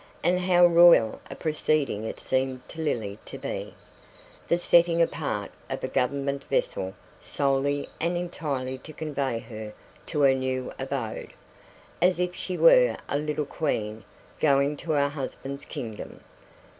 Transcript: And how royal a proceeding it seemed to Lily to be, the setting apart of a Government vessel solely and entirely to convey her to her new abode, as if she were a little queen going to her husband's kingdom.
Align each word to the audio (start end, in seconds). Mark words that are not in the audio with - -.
And 0.23 0.39
how 0.39 0.65
royal 0.65 1.21
a 1.29 1.35
proceeding 1.35 2.05
it 2.05 2.19
seemed 2.19 2.67
to 2.69 2.81
Lily 2.81 3.19
to 3.25 3.37
be, 3.37 3.75
the 4.47 4.57
setting 4.57 4.99
apart 4.99 5.51
of 5.69 5.83
a 5.83 5.87
Government 5.87 6.43
vessel 6.45 6.95
solely 7.19 7.87
and 7.99 8.17
entirely 8.17 8.79
to 8.79 8.93
convey 8.93 9.37
her 9.37 9.73
to 10.07 10.21
her 10.21 10.33
new 10.33 10.73
abode, 10.79 11.33
as 12.01 12.19
if 12.19 12.33
she 12.33 12.57
were 12.57 12.97
a 13.07 13.17
little 13.19 13.45
queen 13.45 14.03
going 14.39 14.75
to 14.77 14.93
her 14.93 15.09
husband's 15.09 15.65
kingdom. 15.65 16.21